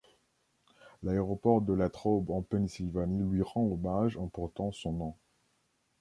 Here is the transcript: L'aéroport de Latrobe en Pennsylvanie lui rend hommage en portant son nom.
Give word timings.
L'aéroport 1.03 1.61
de 1.61 1.73
Latrobe 1.73 2.31
en 2.31 2.41
Pennsylvanie 2.41 3.21
lui 3.31 3.43
rend 3.43 3.67
hommage 3.67 4.17
en 4.17 4.29
portant 4.29 4.71
son 4.71 4.91
nom. 4.93 5.15